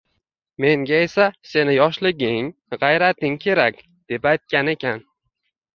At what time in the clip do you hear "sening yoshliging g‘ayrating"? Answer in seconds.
1.49-3.39